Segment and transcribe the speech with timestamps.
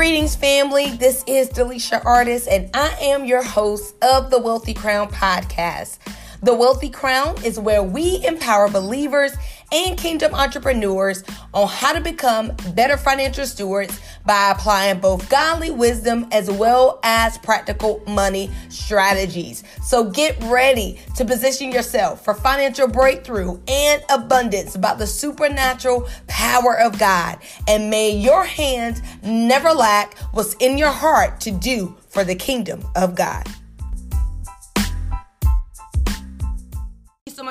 [0.00, 0.92] Greetings, family.
[0.92, 5.98] This is Delisha Artist, and I am your host of the Wealthy Crown podcast.
[6.42, 9.32] The Wealthy Crown is where we empower believers
[9.72, 11.22] and kingdom entrepreneurs
[11.54, 17.38] on how to become better financial stewards by applying both godly wisdom as well as
[17.38, 19.64] practical money strategies.
[19.82, 26.78] So get ready to position yourself for financial breakthrough and abundance by the supernatural power
[26.78, 27.38] of God.
[27.68, 32.84] And may your hands never lack what's in your heart to do for the kingdom
[32.96, 33.46] of God.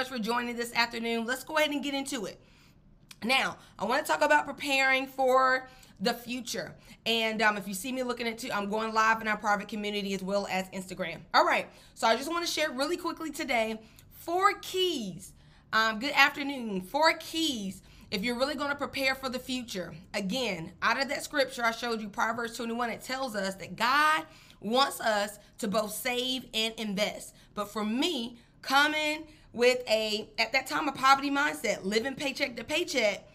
[0.09, 1.25] For joining this afternoon.
[1.25, 2.41] Let's go ahead and get into it.
[3.23, 6.75] Now, I want to talk about preparing for the future.
[7.05, 10.13] And um, if you see me looking at I'm going live in our private community
[10.13, 11.19] as well as Instagram.
[11.33, 11.67] All right.
[11.93, 13.79] So I just want to share really quickly today
[14.11, 15.33] four keys.
[15.71, 16.81] Um, good afternoon.
[16.81, 19.93] Four keys if you're really going to prepare for the future.
[20.13, 24.23] Again, out of that scripture I showed you, Proverbs 21, it tells us that God
[24.61, 27.35] wants us to both save and invest.
[27.53, 32.63] But for me, coming with a at that time a poverty mindset, living paycheck to
[32.63, 33.27] paycheck,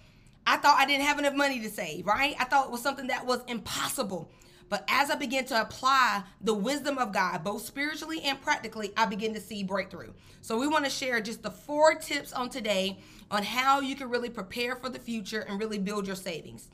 [0.46, 2.36] I thought I didn't have enough money to save, right?
[2.38, 4.30] I thought it was something that was impossible.
[4.68, 9.06] But as I began to apply the wisdom of God, both spiritually and practically, I
[9.06, 10.12] begin to see breakthrough.
[10.40, 12.98] So we want to share just the four tips on today
[13.30, 16.68] on how you can really prepare for the future and really build your savings.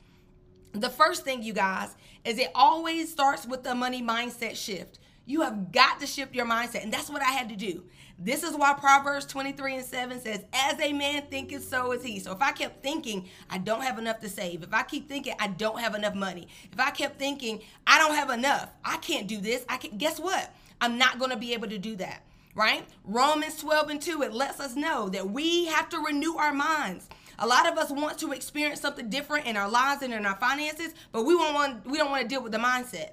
[0.73, 4.99] The first thing, you guys, is it always starts with the money mindset shift.
[5.25, 6.83] You have got to shift your mindset.
[6.83, 7.83] And that's what I had to do.
[8.23, 12.19] This is why Proverbs 23 and 7 says, As a man thinketh, so is he.
[12.19, 14.61] So if I kept thinking, I don't have enough to save.
[14.61, 16.47] If I keep thinking, I don't have enough money.
[16.71, 19.65] If I kept thinking, I don't have enough, I can't do this.
[19.67, 20.53] I can guess what?
[20.79, 22.23] I'm not going to be able to do that.
[22.53, 22.85] Right?
[23.05, 27.07] Romans 12 and 2, it lets us know that we have to renew our minds.
[27.39, 30.35] A lot of us want to experience something different in our lives and in our
[30.35, 33.11] finances, but we won't want we don't want to deal with the mindset.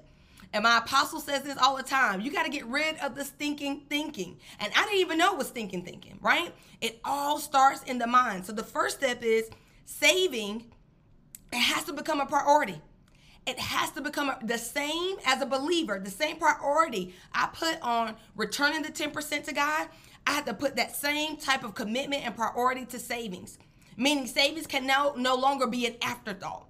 [0.51, 2.21] And my apostle says this all the time.
[2.21, 4.39] You got to get rid of the stinking thinking.
[4.59, 6.53] And I didn't even know was stinking thinking, right?
[6.81, 8.45] It all starts in the mind.
[8.45, 9.49] So the first step is
[9.85, 10.65] saving.
[11.53, 12.81] It has to become a priority.
[13.45, 18.15] It has to become the same as a believer, the same priority I put on
[18.35, 19.87] returning the 10% to God.
[20.27, 23.57] I have to put that same type of commitment and priority to savings.
[23.97, 26.67] Meaning savings can now no longer be an afterthought.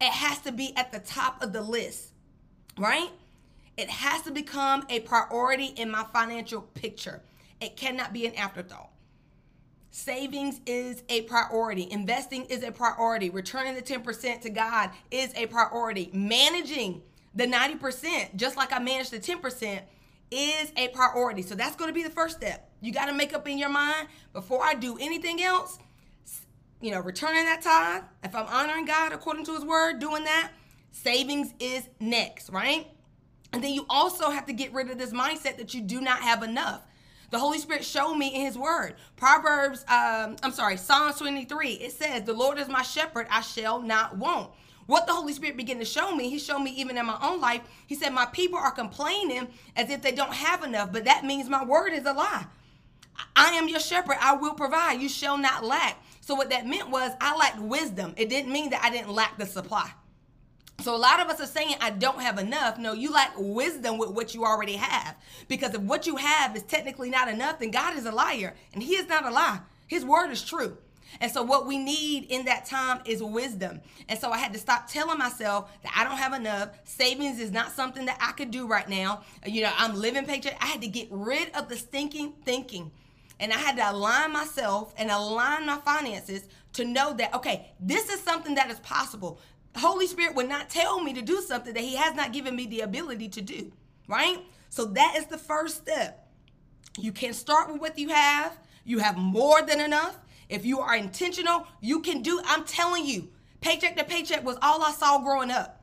[0.00, 2.12] It has to be at the top of the list,
[2.78, 3.10] right?
[3.80, 7.22] It has to become a priority in my financial picture.
[7.62, 8.90] It cannot be an afterthought.
[9.90, 11.88] Savings is a priority.
[11.90, 13.30] Investing is a priority.
[13.30, 16.10] Returning the 10% to God is a priority.
[16.12, 17.00] Managing
[17.34, 19.80] the 90%, just like I managed the 10%,
[20.30, 21.40] is a priority.
[21.40, 22.70] So that's going to be the first step.
[22.82, 25.78] You got to make up in your mind before I do anything else,
[26.82, 28.02] you know, returning that tithe.
[28.24, 30.50] If I'm honoring God according to his word, doing that,
[30.92, 32.86] savings is next, right?
[33.52, 36.20] And then you also have to get rid of this mindset that you do not
[36.20, 36.82] have enough.
[37.30, 38.96] The Holy Spirit showed me in His Word.
[39.16, 41.74] Proverbs, um, I'm sorry, Psalms 23.
[41.74, 44.50] It says, "The Lord is my shepherd; I shall not want."
[44.86, 47.40] What the Holy Spirit began to show me, He showed me even in my own
[47.40, 47.62] life.
[47.86, 51.48] He said, "My people are complaining as if they don't have enough, but that means
[51.48, 52.46] my word is a lie.
[53.36, 55.00] I am your shepherd; I will provide.
[55.00, 58.14] You shall not lack." So what that meant was I lacked wisdom.
[58.16, 59.92] It didn't mean that I didn't lack the supply.
[60.82, 62.78] So a lot of us are saying, I don't have enough.
[62.78, 65.16] No, you lack wisdom with what you already have.
[65.48, 68.54] Because if what you have is technically not enough, then God is a liar.
[68.72, 69.60] And He is not a lie.
[69.86, 70.76] His word is true.
[71.20, 73.80] And so what we need in that time is wisdom.
[74.08, 76.70] And so I had to stop telling myself that I don't have enough.
[76.84, 79.22] Savings is not something that I could do right now.
[79.44, 80.56] You know, I'm living paycheck.
[80.60, 82.92] I had to get rid of the stinking thinking.
[83.40, 86.42] And I had to align myself and align my finances
[86.74, 89.40] to know that, okay, this is something that is possible.
[89.76, 92.66] Holy Spirit would not tell me to do something that He has not given me
[92.66, 93.72] the ability to do,
[94.08, 94.38] right?
[94.68, 96.28] So that is the first step.
[96.98, 100.18] You can start with what you have, you have more than enough.
[100.48, 103.28] If you are intentional, you can do, I'm telling you,
[103.60, 105.80] paycheck to paycheck was all I saw growing up.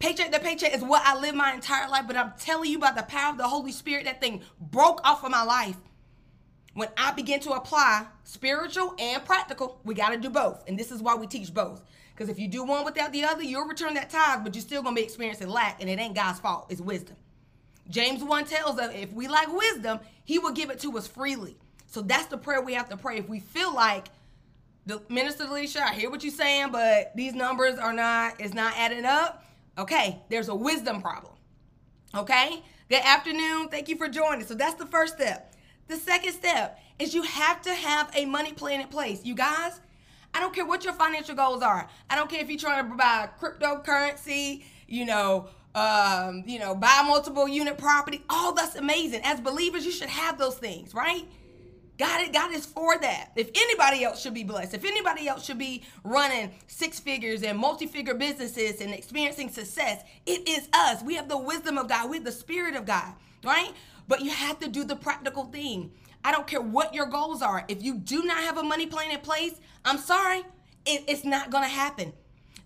[0.00, 2.96] Paycheck to paycheck is what I lived my entire life, but I'm telling you about
[2.96, 5.76] the power of the Holy Spirit, that thing broke off of my life.
[6.74, 10.64] When I began to apply spiritual and practical, we got to do both.
[10.68, 11.82] And this is why we teach both.
[12.20, 14.82] Because if you do one without the other, you'll return that tithe, but you're still
[14.82, 16.66] going to be experiencing lack, and it ain't God's fault.
[16.68, 17.16] It's wisdom.
[17.88, 21.56] James 1 tells us if we lack wisdom, he will give it to us freely.
[21.86, 23.16] So that's the prayer we have to pray.
[23.16, 24.08] If we feel like
[24.84, 28.74] the minister Alicia, I hear what you're saying, but these numbers are not, it's not
[28.76, 29.42] adding up.
[29.78, 31.32] Okay, there's a wisdom problem.
[32.14, 32.62] Okay?
[32.90, 33.68] Good afternoon.
[33.70, 34.44] Thank you for joining.
[34.44, 35.54] So that's the first step.
[35.88, 39.24] The second step is you have to have a money plan in place.
[39.24, 39.80] You guys,
[40.34, 41.88] I don't care what your financial goals are.
[42.08, 47.02] I don't care if you're trying to buy cryptocurrency, you know, um, you know, buy
[47.06, 48.22] multiple unit property.
[48.28, 49.22] All that's amazing.
[49.24, 51.24] As believers, you should have those things, right?
[51.98, 53.30] God, God is for that.
[53.36, 57.58] If anybody else should be blessed, if anybody else should be running six figures and
[57.58, 61.02] multi-figure businesses and experiencing success, it is us.
[61.02, 62.08] We have the wisdom of God.
[62.08, 63.12] We have the spirit of God,
[63.44, 63.72] right?
[64.08, 65.92] But you have to do the practical thing.
[66.24, 67.64] I don't care what your goals are.
[67.68, 70.40] If you do not have a money plan in place, I'm sorry,
[70.86, 72.12] it, it's not going to happen.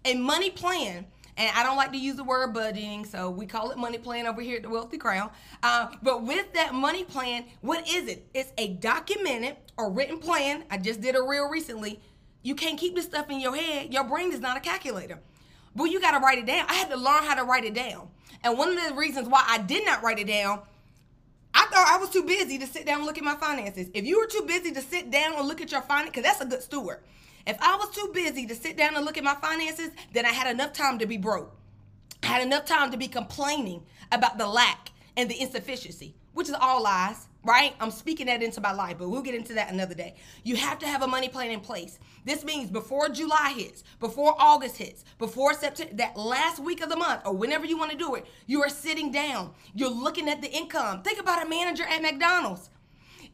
[0.04, 1.06] A money plan
[1.36, 4.26] and I don't like to use the word budgeting, so we call it money plan
[4.26, 5.30] over here at the Wealthy Crown.
[5.62, 8.28] Uh, but with that money plan, what is it?
[8.34, 10.64] It's a documented or written plan.
[10.70, 12.00] I just did a reel recently.
[12.42, 13.92] You can't keep this stuff in your head.
[13.92, 15.18] Your brain is not a calculator.
[15.74, 16.66] But you got to write it down.
[16.68, 18.08] I had to learn how to write it down.
[18.44, 20.60] And one of the reasons why I did not write it down
[21.54, 23.88] I thought I was too busy to sit down and look at my finances.
[23.94, 26.40] If you were too busy to sit down and look at your finances, because that's
[26.40, 26.98] a good steward.
[27.46, 30.30] If I was too busy to sit down and look at my finances, then I
[30.30, 31.54] had enough time to be broke.
[32.22, 36.54] I had enough time to be complaining about the lack and the insufficiency, which is
[36.58, 37.75] all lies, right?
[37.81, 40.14] I'm speaking that into my life, but we'll get into that another day.
[40.43, 41.99] You have to have a money plan in place.
[42.25, 46.96] This means before July hits, before August hits, before September, that last week of the
[46.96, 49.52] month, or whenever you want to do it, you are sitting down.
[49.75, 51.02] You're looking at the income.
[51.02, 52.70] Think about a manager at McDonald's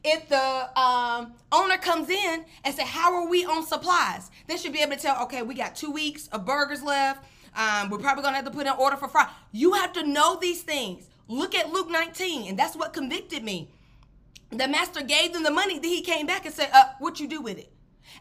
[0.03, 4.73] if the um, owner comes in and say, "How are we on supplies?" They should
[4.73, 7.25] be able to tell, "Okay, we got two weeks of burgers left.
[7.55, 10.37] Um, we're probably gonna have to put an order for fry." You have to know
[10.37, 11.07] these things.
[11.29, 13.71] Look at Luke 19, and that's what convicted me.
[14.51, 17.29] The master gave them the money, then he came back and said, uh, "What you
[17.29, 17.73] do with it?"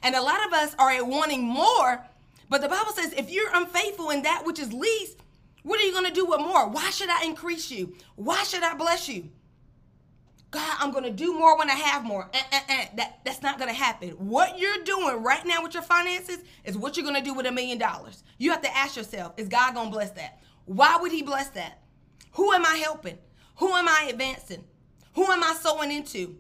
[0.04, 2.06] And a lot of us are wanting more,
[2.50, 5.18] but the Bible says, if you're unfaithful in that which is least,
[5.64, 6.68] what are you gonna do with more?
[6.68, 7.96] Why should I increase you?
[8.16, 9.30] Why should I bless you?
[10.52, 12.28] God, I'm gonna do more when I have more.
[12.34, 12.86] Uh, uh, uh.
[12.96, 14.10] That that's not gonna happen.
[14.12, 17.52] What you're doing right now with your finances is what you're gonna do with a
[17.52, 18.24] million dollars.
[18.40, 20.40] You have to ask yourself, is God gonna bless that?
[20.66, 21.80] Why would He bless that?
[22.32, 23.20] Who am I helping?
[23.58, 24.64] Who am I advancing?
[25.20, 26.38] Who am I sowing into?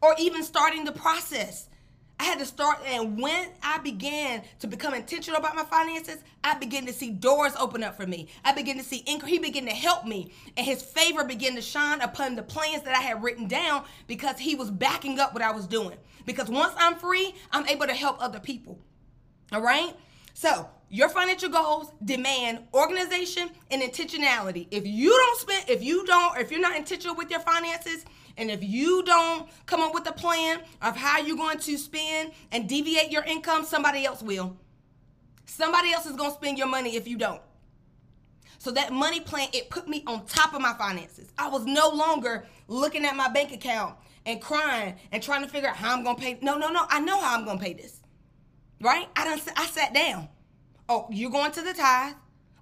[0.00, 1.68] Or even starting the process?
[2.18, 6.54] I had to start, and when I began to become intentional about my finances, I
[6.58, 8.28] began to see doors open up for me.
[8.42, 9.04] I began to see.
[9.26, 12.96] He began to help me, and His favor began to shine upon the plans that
[12.96, 15.98] I had written down because He was backing up what I was doing.
[16.24, 18.78] Because once I'm free, I'm able to help other people.
[19.52, 19.94] All right?
[20.32, 24.68] So, your financial goals demand organization and intentionality.
[24.70, 28.04] If you don't spend, if you don't, if you're not intentional with your finances,
[28.36, 32.32] and if you don't come up with a plan of how you're going to spend
[32.50, 34.56] and deviate your income, somebody else will.
[35.46, 37.40] Somebody else is going to spend your money if you don't.
[38.58, 41.30] So that money plan, it put me on top of my finances.
[41.36, 43.96] I was no longer looking at my bank account
[44.26, 46.38] and crying and trying to figure out how I'm going to pay.
[46.40, 46.86] No, no, no.
[46.88, 48.00] I know how I'm going to pay this.
[48.80, 49.06] Right?
[49.16, 50.28] I don't I sat down.
[50.88, 52.14] Oh, you're going to the tithe.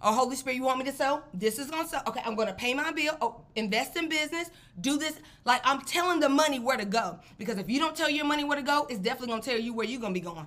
[0.05, 1.25] Oh, Holy Spirit, you want me to sell?
[1.33, 2.01] This is to sow.
[2.09, 3.17] Okay, I'm to pay my bill.
[3.21, 4.51] Oh, invest in business.
[4.81, 5.15] Do this.
[5.45, 7.21] Like, I'm telling the money where to go.
[7.39, 9.73] Because if you don't tell your money where to go, it's definitely to tell you
[9.73, 10.47] where you're to be going.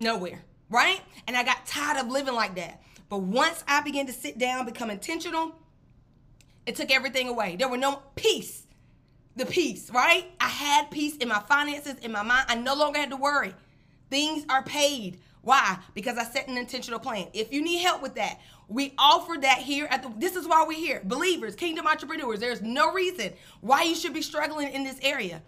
[0.00, 0.42] Nowhere.
[0.68, 1.00] Right?
[1.26, 2.82] And I got tired of living like that.
[3.08, 5.54] But once I began to sit down, become intentional,
[6.66, 7.56] it took everything away.
[7.56, 8.66] There were no peace.
[9.34, 10.26] The peace, right?
[10.40, 12.46] I had peace in my finances, in my mind.
[12.48, 13.54] I no longer had to worry.
[14.10, 15.20] Things are paid.
[15.42, 15.78] Why?
[15.94, 17.28] Because I set an intentional plan.
[17.32, 20.64] If you need help with that, we offer that here at the this is why
[20.66, 21.00] we're here.
[21.04, 25.42] Believers, kingdom entrepreneurs, there's no reason why you should be struggling in this area.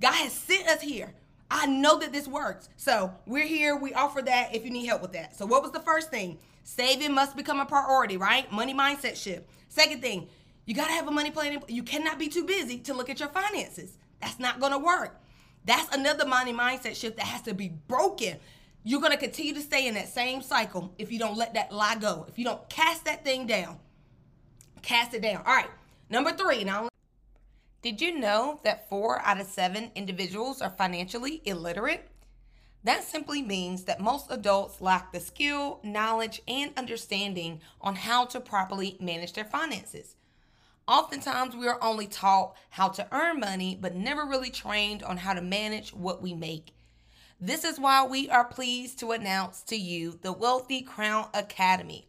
[0.00, 1.12] God has sent us here.
[1.50, 2.68] I know that this works.
[2.76, 3.76] So we're here.
[3.76, 5.36] We offer that if you need help with that.
[5.36, 6.38] So what was the first thing?
[6.64, 8.50] Saving must become a priority, right?
[8.50, 9.48] Money mindset shift.
[9.68, 10.28] Second thing,
[10.64, 11.60] you got to have a money plan.
[11.68, 13.98] You cannot be too busy to look at your finances.
[14.20, 15.20] That's not to work.
[15.64, 18.38] That's another money mindset shift that has to be broken.
[18.84, 21.72] You're going to continue to stay in that same cycle if you don't let that
[21.72, 22.26] lie go.
[22.28, 23.78] If you don't cast that thing down,
[24.82, 25.42] cast it down.
[25.46, 25.70] All right.
[26.10, 26.64] Number three.
[26.64, 26.88] Now,
[27.80, 32.08] did you know that four out of seven individuals are financially illiterate?
[32.84, 38.40] That simply means that most adults lack the skill, knowledge, and understanding on how to
[38.40, 40.16] properly manage their finances.
[40.88, 45.32] Oftentimes, we are only taught how to earn money, but never really trained on how
[45.32, 46.74] to manage what we make.
[47.44, 52.06] This is why we are pleased to announce to you the Wealthy Crown Academy.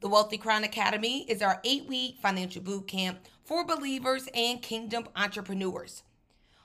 [0.00, 5.06] The Wealthy Crown Academy is our eight week financial boot camp for believers and kingdom
[5.14, 6.02] entrepreneurs.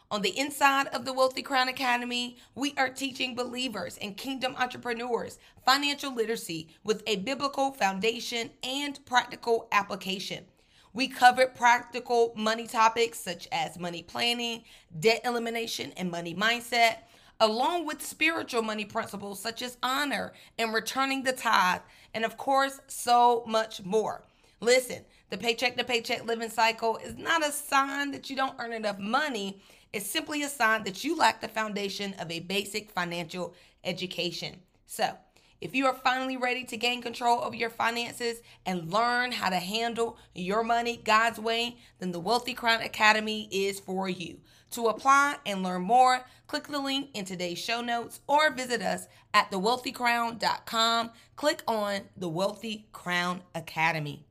[0.09, 5.37] On the inside of the Wealthy Crown Academy, we are teaching believers and kingdom entrepreneurs
[5.63, 10.45] financial literacy with a biblical foundation and practical application.
[10.93, 14.63] We covered practical money topics such as money planning,
[14.99, 17.01] debt elimination, and money mindset
[17.39, 21.81] along with spiritual money principles such as honor and returning the tithe,
[22.13, 24.23] and of course, so much more.
[24.61, 28.73] Listen, the paycheck to paycheck living cycle is not a sign that you don't earn
[28.73, 29.61] enough money.
[29.93, 33.53] It's simply a sign that you lack the foundation of a basic financial
[33.83, 34.57] education.
[34.85, 35.15] So,
[35.61, 39.57] if you are finally ready to gain control over your finances and learn how to
[39.57, 44.39] handle your money God's way, then the Wealthy Crown Academy is for you.
[44.71, 49.07] To apply and learn more, click the link in today's show notes or visit us
[49.33, 51.11] at thewealthycrown.com.
[51.35, 54.25] Click on the Wealthy Crown Academy.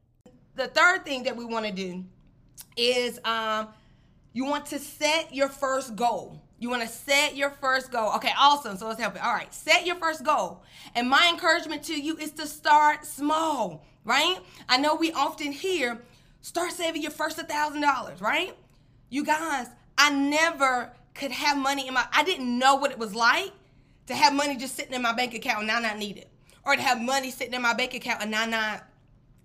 [0.54, 2.04] The third thing that we want to do
[2.76, 3.68] is um,
[4.32, 6.40] you want to set your first goal.
[6.60, 8.12] You want to set your first goal.
[8.16, 8.76] Okay, awesome.
[8.76, 9.24] So let's help it.
[9.24, 10.62] All right, set your first goal.
[10.94, 14.38] And my encouragement to you is to start small, right?
[14.68, 16.00] I know we often hear
[16.40, 18.56] start saving your first $1,000, right?
[19.10, 19.68] You guys,
[19.98, 23.52] I never could have money in my I didn't know what it was like
[24.06, 26.30] to have money just sitting in my bank account and now not need it.
[26.64, 28.84] Or to have money sitting in my bank account and now not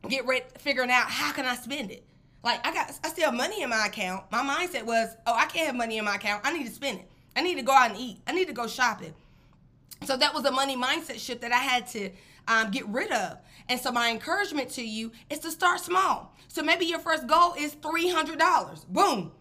[0.07, 2.05] get ready figuring out how can I spend it.
[2.43, 4.25] Like I got I still have money in my account.
[4.31, 6.41] My mindset was, oh, I can't have money in my account.
[6.45, 7.09] I need to spend it.
[7.35, 8.19] I need to go out and eat.
[8.27, 9.13] I need to go shopping.
[10.03, 12.11] So that was a money mindset shift that I had to
[12.47, 13.37] um, get rid of.
[13.69, 16.35] And so my encouragement to you is to start small.
[16.47, 18.87] So maybe your first goal is $300.
[18.87, 19.31] Boom.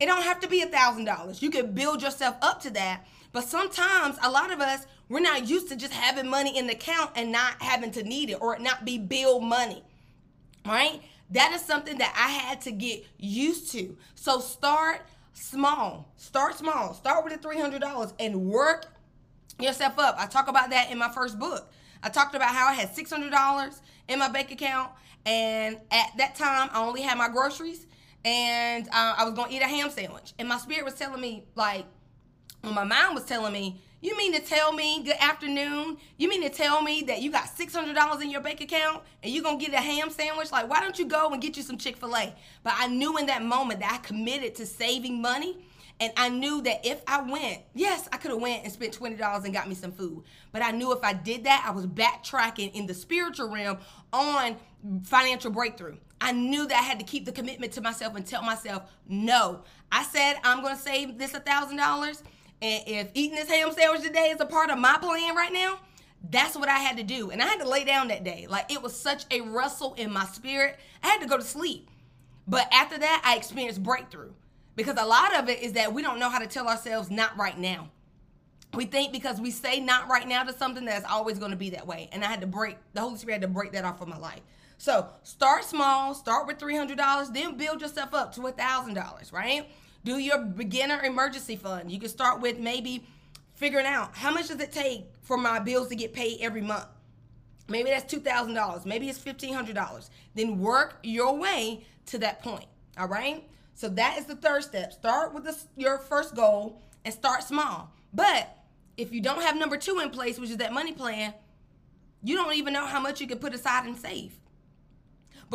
[0.00, 1.40] It don't have to be a $1,000.
[1.40, 3.06] You can build yourself up to that.
[3.32, 6.74] But sometimes a lot of us, we're not used to just having money in the
[6.74, 9.82] account and not having to need it or not be bill money.
[10.64, 11.02] Right?
[11.30, 13.96] That is something that I had to get used to.
[14.14, 16.12] So start small.
[16.16, 16.94] Start small.
[16.94, 18.86] Start with the $300 and work
[19.60, 20.16] yourself up.
[20.18, 21.70] I talk about that in my first book.
[22.02, 24.90] I talked about how I had $600 in my bank account.
[25.26, 27.86] And at that time, I only had my groceries
[28.24, 30.32] and uh, I was to eat a ham sandwich.
[30.38, 31.84] And my spirit was telling me, like,
[32.62, 35.96] when my mind was telling me, you mean to tell me, good afternoon?
[36.18, 39.42] You mean to tell me that you got $600 in your bank account and you're
[39.42, 40.52] going to get a ham sandwich?
[40.52, 42.34] Like, why don't you go and get you some Chick fil A?
[42.62, 45.56] But I knew in that moment that I committed to saving money.
[46.00, 49.44] And I knew that if I went, yes, I could have went and spent $20
[49.44, 50.24] and got me some food.
[50.50, 53.78] But I knew if I did that, I was backtracking in the spiritual realm
[54.12, 54.56] on
[55.04, 55.96] financial breakthrough.
[56.24, 59.60] I knew that I had to keep the commitment to myself and tell myself, no.
[59.92, 62.22] I said I'm going to save this $1,000
[62.62, 65.80] and if eating this ham sandwich today is a part of my plan right now,
[66.30, 67.30] that's what I had to do.
[67.30, 68.46] And I had to lay down that day.
[68.48, 70.78] Like it was such a rustle in my spirit.
[71.02, 71.90] I had to go to sleep.
[72.48, 74.32] But after that, I experienced breakthrough.
[74.76, 77.36] Because a lot of it is that we don't know how to tell ourselves not
[77.36, 77.90] right now.
[78.72, 81.70] We think because we say not right now to something that's always going to be
[81.70, 82.08] that way.
[82.12, 84.18] And I had to break, the Holy Spirit had to break that off of my
[84.18, 84.40] life.
[84.78, 89.68] So start small, start with $300, then build yourself up to $1,000, right?
[90.04, 91.90] Do your beginner emergency fund.
[91.90, 93.06] You can start with maybe
[93.54, 96.86] figuring out how much does it take for my bills to get paid every month.
[97.68, 98.84] Maybe that's $2,000.
[98.84, 100.10] Maybe it's $1,500.
[100.34, 102.66] Then work your way to that point.
[102.98, 103.48] All right?
[103.74, 104.92] So that is the third step.
[104.92, 107.90] Start with the, your first goal and start small.
[108.12, 108.56] But
[108.96, 111.34] if you don't have number two in place, which is that money plan,
[112.22, 114.38] you don't even know how much you can put aside and save.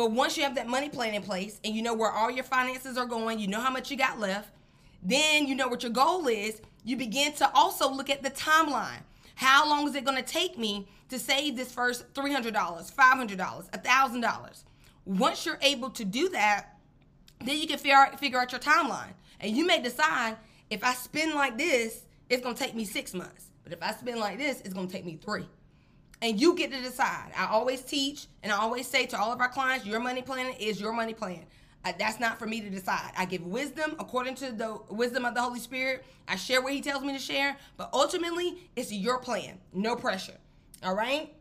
[0.00, 2.42] But once you have that money plan in place and you know where all your
[2.42, 4.48] finances are going, you know how much you got left,
[5.02, 9.02] then you know what your goal is, you begin to also look at the timeline.
[9.34, 14.64] How long is it going to take me to save this first $300, $500, $1,000?
[15.04, 16.78] Once you're able to do that,
[17.44, 19.12] then you can figure out, your timeline.
[19.38, 20.38] And you may decide
[20.70, 23.48] if I spend like this, it's going to take me six months.
[23.64, 25.44] But if I spend like this, it's going to take me three
[26.22, 27.32] and you get to decide.
[27.36, 30.52] I always teach and I always say to all of our clients, your money plan
[30.58, 31.44] is your money plan.
[31.84, 33.12] Uh, that's not for me to decide.
[33.16, 36.04] I give wisdom according to the wisdom of the Holy Spirit.
[36.28, 39.58] I share what He tells me to share, but ultimately, it's your plan.
[39.72, 40.36] No pressure.
[40.82, 41.32] All right.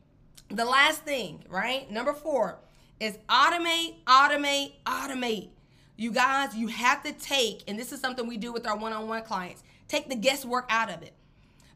[0.47, 1.91] The last thing, right?
[1.91, 2.57] Number four
[3.01, 5.49] is automate, automate, automate.
[5.97, 8.93] You guys, you have to take, and this is something we do with our one
[8.93, 11.13] on one clients, take the guesswork out of it.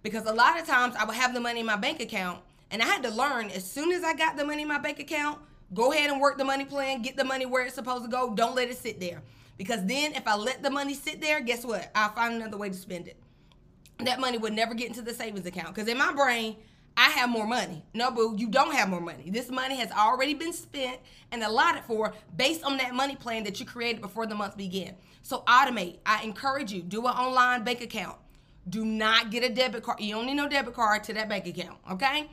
[0.02, 2.40] Because a lot of times I will have the money in my bank account
[2.74, 5.00] and I had to learn as soon as I got the money in my bank
[5.00, 5.40] account,
[5.76, 8.34] go ahead and work the money plan, get the money where it's supposed to go.
[8.34, 9.22] Don't let it sit there.
[9.58, 11.92] Because then if I let the money sit there, guess what?
[11.94, 13.16] I'll find another way to spend it.
[14.00, 15.76] That money would never get into the savings account.
[15.76, 16.56] Because in my brain,
[16.98, 17.86] I have more money.
[17.94, 19.30] No, boo, you don't have more money.
[19.30, 20.98] This money has already been spent
[21.32, 24.96] and allotted for based on that money plan that you created before the month began.
[25.22, 26.00] So automate.
[26.08, 28.18] I encourage you, do an online bank account.
[28.68, 30.00] Do not get a debit card.
[30.00, 32.30] You need no debit card to that bank account, okay?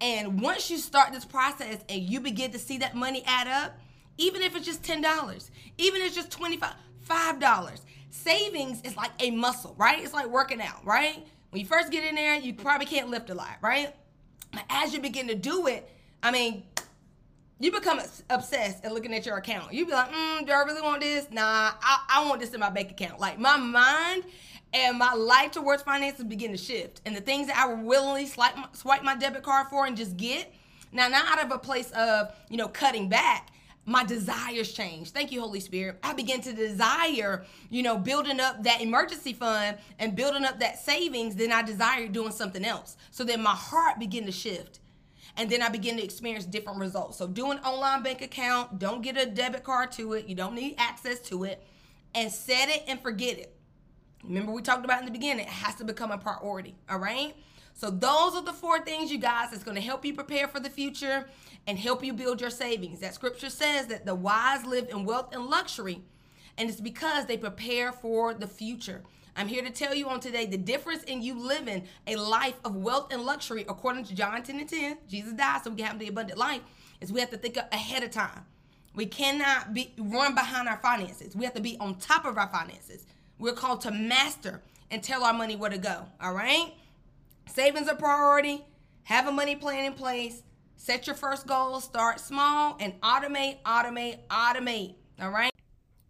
[0.00, 3.78] And once you start this process and you begin to see that money add up,
[4.18, 6.72] even if it's just $10, even if it's just 25,
[7.08, 10.02] $5, savings is like a muscle, right?
[10.02, 11.26] It's like working out, right?
[11.50, 13.94] When you first get in there, you probably can't lift a lot, right?
[14.52, 15.90] But as you begin to do it,
[16.22, 16.64] I mean,
[17.60, 19.72] you become obsessed at looking at your account.
[19.72, 21.28] You be like, mm, do I really want this?
[21.30, 23.20] Nah, I, I want this in my bank account.
[23.20, 24.24] Like my mind
[24.74, 27.00] and my life towards finances begin to shift.
[27.06, 29.96] And the things that I would willingly swipe my, swipe my debit card for and
[29.96, 30.52] just get,
[30.92, 33.50] now not out of a place of, you know, cutting back,
[33.86, 35.10] my desires change.
[35.10, 35.98] Thank you, Holy Spirit.
[36.02, 40.78] I begin to desire, you know, building up that emergency fund and building up that
[40.78, 41.36] savings.
[41.36, 42.96] Then I desire doing something else.
[43.10, 44.80] So then my heart begin to shift.
[45.36, 47.18] And then I begin to experience different results.
[47.18, 48.78] So do an online bank account.
[48.78, 50.26] Don't get a debit card to it.
[50.26, 51.62] You don't need access to it.
[52.14, 53.53] And set it and forget it.
[54.26, 56.74] Remember, we talked about in the beginning, it has to become a priority.
[56.88, 57.34] All right.
[57.74, 60.60] So those are the four things, you guys, that's going to help you prepare for
[60.60, 61.26] the future
[61.66, 63.00] and help you build your savings.
[63.00, 66.02] That scripture says that the wise live in wealth and luxury,
[66.56, 69.02] and it's because they prepare for the future.
[69.36, 72.76] I'm here to tell you on today the difference in you living a life of
[72.76, 74.98] wealth and luxury, according to John 10 and 10.
[75.08, 76.60] Jesus died so we can have the abundant life,
[77.00, 78.46] is we have to think ahead of time.
[78.94, 81.34] We cannot be run behind our finances.
[81.34, 83.06] We have to be on top of our finances.
[83.38, 86.06] We're called to master and tell our money where to go.
[86.20, 86.72] All right?
[87.46, 88.64] Savings a priority.
[89.04, 90.42] Have a money plan in place.
[90.76, 91.80] Set your first goal.
[91.80, 94.94] Start small and automate, automate, automate.
[95.20, 95.52] All right.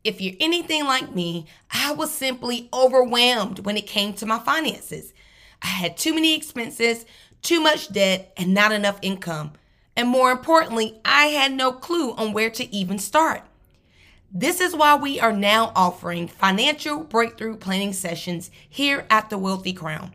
[0.05, 5.15] If you're anything like me, I was simply overwhelmed when it came to my finances.
[5.63, 7.07] I had too many expenses,
[7.41, 9.53] too much debt, and not enough income.
[9.97, 13.43] And more importantly, I had no clue on where to even start.
[14.37, 19.73] This is why we are now offering financial breakthrough planning sessions here at the Wealthy
[19.73, 20.13] Crown.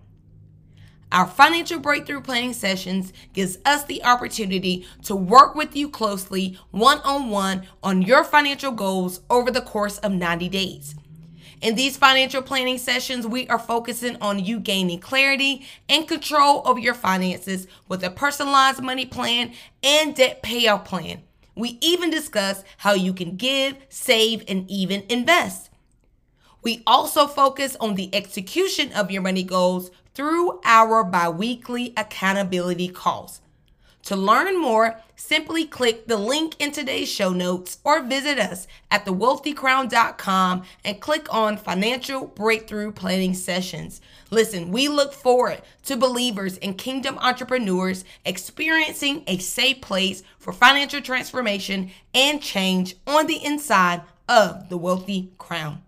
[1.09, 7.65] Our financial breakthrough planning sessions gives us the opportunity to work with you closely one-on-one
[7.81, 10.95] on your financial goals over the course of 90 days.
[11.61, 16.79] In these financial planning sessions, we are focusing on you gaining clarity and control over
[16.79, 21.23] your finances with a personalized money plan and debt payoff plan.
[21.59, 25.69] We even discuss how you can give, save, and even invest.
[26.63, 33.41] We also focus on the execution of your money goals through our biweekly accountability calls.
[34.03, 39.05] To learn more, simply click the link in today's show notes or visit us at
[39.05, 44.01] thewealthycrown.com and click on Financial Breakthrough Planning Sessions.
[44.31, 51.01] Listen, we look forward to believers and kingdom entrepreneurs experiencing a safe place for financial
[51.01, 55.81] transformation and change on the inside of the Wealthy Crown.